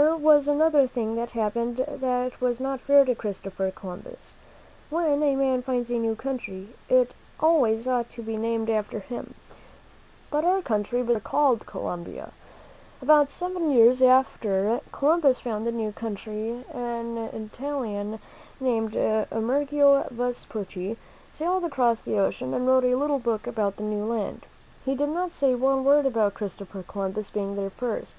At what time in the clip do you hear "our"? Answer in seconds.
10.44-10.62